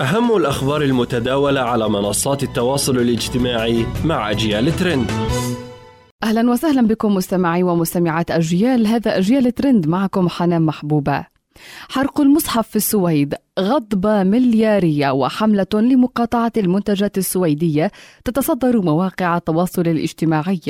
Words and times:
أهم 0.00 0.36
الأخبار 0.36 0.82
المتداولة 0.82 1.60
على 1.60 1.88
منصات 1.88 2.42
التواصل 2.42 2.96
الاجتماعي 2.96 3.86
مع 4.04 4.30
أجيال 4.30 4.76
ترند. 4.76 5.10
أهلا 6.22 6.50
وسهلا 6.50 6.86
بكم 6.86 7.14
مستمعي 7.14 7.62
ومستمعات 7.62 8.30
أجيال. 8.30 8.86
هذا 8.86 9.18
أجيال 9.18 9.54
ترند 9.54 9.86
معكم 9.86 10.28
حنان 10.28 10.62
محبوبة. 10.62 11.26
حرق 11.88 12.20
المصحف 12.20 12.68
في 12.68 12.76
السويد 12.76 13.34
غضبة 13.60 14.22
مليارية 14.22 15.10
وحملة 15.10 15.66
لمقاطعة 15.74 16.52
المنتجات 16.56 17.18
السويدية 17.18 17.90
تتصدر 18.24 18.80
مواقع 18.82 19.36
التواصل 19.36 19.82
الاجتماعي. 19.82 20.60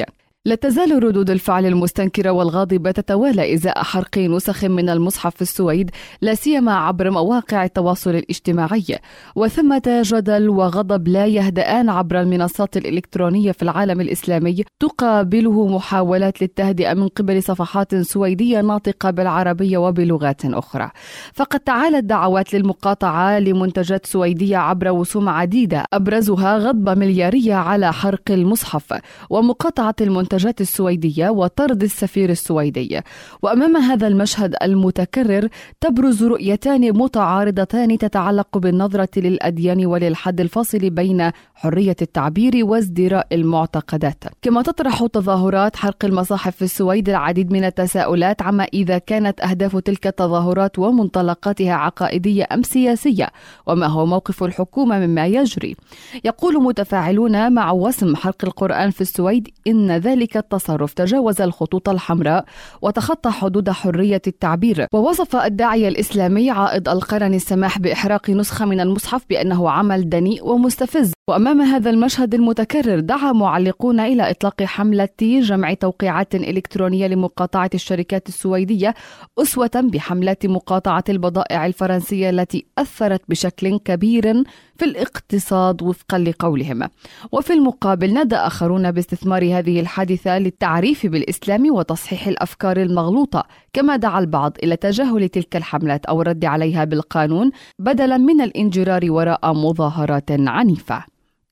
لا 0.44 0.54
تزال 0.54 1.04
ردود 1.04 1.30
الفعل 1.30 1.66
المستنكرة 1.66 2.30
والغاضبة 2.30 2.90
تتوالى 2.90 3.54
إزاء 3.54 3.82
حرق 3.82 4.18
نسخ 4.18 4.64
من 4.64 4.88
المصحف 4.88 5.34
في 5.34 5.42
السويد 5.42 5.90
لا 6.20 6.34
سيما 6.34 6.74
عبر 6.74 7.10
مواقع 7.10 7.64
التواصل 7.64 8.10
الاجتماعي. 8.10 8.98
وثمة 9.36 10.02
جدل 10.04 10.48
وغضب 10.48 11.08
لا 11.08 11.26
يهدأان 11.26 11.88
عبر 11.88 12.20
المنصات 12.20 12.76
الإلكترونية 12.76 13.52
في 13.52 13.62
العالم 13.62 14.00
الإسلامي 14.00 14.64
تقابله 14.80 15.66
محاولات 15.66 16.42
للتهدئة 16.42 16.94
من 16.94 17.08
قبل 17.08 17.42
صفحات 17.42 17.94
سويدية 17.94 18.60
ناطقة 18.60 19.10
بالعربية 19.10 19.78
وبلغات 19.78 20.44
أخرى. 20.44 20.90
فقد 21.34 21.60
تعالت 21.60 22.04
دعوات 22.04 22.54
للمقاطعة 22.54 23.38
لمنتجات 23.38 24.06
سويدية 24.06 24.56
عبر 24.56 24.90
وسوم 24.90 25.28
عديدة 25.28 25.84
أبرزها 25.92 26.58
غضبة 26.58 26.94
مليارية 26.94 27.54
على 27.54 27.92
حرق 27.92 28.30
المصحف. 28.30 29.00
ومقاطعة 29.30 29.94
المنتجات 30.00 30.29
المنتجات 30.30 30.60
السويدية 30.60 31.28
وطرد 31.28 31.82
السفير 31.82 32.30
السويدي. 32.30 33.00
وأمام 33.42 33.76
هذا 33.76 34.06
المشهد 34.06 34.54
المتكرر 34.62 35.48
تبرز 35.80 36.24
رؤيتان 36.24 36.92
متعارضتان 36.92 37.98
تتعلق 37.98 38.58
بالنظرة 38.58 39.08
للأديان 39.16 39.86
وللحد 39.86 40.40
الفاصل 40.40 40.90
بين 40.90 41.30
حرية 41.54 41.96
التعبير 42.02 42.52
وازدراء 42.64 43.26
المعتقدات. 43.32 44.24
كما 44.42 44.62
تطرح 44.62 45.06
تظاهرات 45.06 45.76
حرق 45.76 46.04
المصاحف 46.04 46.56
في 46.56 46.62
السويد 46.62 47.08
العديد 47.08 47.52
من 47.52 47.64
التساؤلات 47.64 48.42
عما 48.42 48.64
إذا 48.64 48.98
كانت 48.98 49.40
أهداف 49.40 49.76
تلك 49.76 50.06
التظاهرات 50.06 50.78
ومنطلقاتها 50.78 51.72
عقائدية 51.72 52.46
أم 52.52 52.62
سياسية 52.62 53.28
وما 53.66 53.86
هو 53.86 54.06
موقف 54.06 54.44
الحكومة 54.44 54.98
مما 55.06 55.26
يجري. 55.26 55.76
يقول 56.24 56.62
متفاعلون 56.62 57.52
مع 57.52 57.72
وسم 57.72 58.16
حرق 58.16 58.44
القرآن 58.44 58.90
في 58.90 59.00
السويد 59.00 59.48
إن 59.66 59.90
ذلك 59.90 60.19
ذلك 60.20 60.36
التصرف 60.36 60.92
تجاوز 60.92 61.40
الخطوط 61.40 61.88
الحمراء 61.88 62.44
وتخطى 62.82 63.30
حدود 63.30 63.70
حرية 63.70 64.22
التعبير. 64.26 64.86
ووصف 64.92 65.36
الداعية 65.36 65.88
الإسلامي 65.88 66.50
عائد 66.50 66.88
القرن 66.88 67.34
السماح 67.34 67.78
بإحراق 67.78 68.30
نسخة 68.30 68.64
من 68.66 68.80
المصحف 68.80 69.24
بأنه 69.30 69.70
عمل 69.70 70.08
دنيء 70.08 70.46
ومستفز. 70.46 71.12
وأمام 71.28 71.60
هذا 71.60 71.90
المشهد 71.90 72.34
المتكرر 72.34 73.00
دعا 73.00 73.32
معلقون 73.32 74.00
إلى 74.00 74.30
إطلاق 74.30 74.62
حملة 74.62 75.08
جمع 75.20 75.74
توقيعات 75.74 76.34
إلكترونية 76.34 77.06
لمقاطعة 77.06 77.70
الشركات 77.74 78.28
السويدية 78.28 78.94
أسوة 79.38 79.70
بحملة 79.74 80.36
مقاطعة 80.44 81.04
البضائع 81.08 81.66
الفرنسية 81.66 82.30
التي 82.30 82.66
أثرت 82.78 83.22
بشكل 83.28 83.78
كبير 83.78 84.44
في 84.76 84.84
الاقتصاد 84.84 85.82
وفقا 85.82 86.18
لقولهم. 86.18 86.88
وفي 87.32 87.52
المقابل 87.52 88.12
نادى 88.12 88.36
آخرون 88.36 88.90
باستثمار 88.90 89.44
هذه 89.44 89.80
الحادثة 89.80 90.09
للتعريف 90.26 91.06
بالإسلام 91.06 91.74
وتصحيح 91.74 92.26
الأفكار 92.26 92.76
المغلوطة. 92.82 93.44
كما 93.72 93.96
دعا 93.96 94.20
البعض 94.20 94.56
إلى 94.62 94.76
تجاهل 94.76 95.28
تلك 95.28 95.56
الحملات 95.56 96.06
أو 96.06 96.22
الرد 96.22 96.44
عليها 96.44 96.84
بالقانون 96.84 97.50
بدلا 97.78 98.16
من 98.16 98.40
الانجرار 98.40 99.10
وراء 99.10 99.52
مظاهرات 99.52 100.30
عنيفة. 100.30 101.04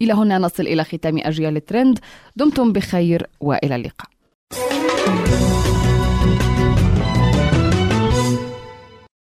إلى 0.02 0.12
هنا 0.12 0.38
نصل 0.38 0.62
إلى 0.62 0.84
ختام 0.84 1.18
أجيال 1.18 1.56
الترند. 1.56 1.98
دمتم 2.36 2.72
بخير 2.72 3.26
وإلى 3.40 3.76
اللقاء. 3.76 4.08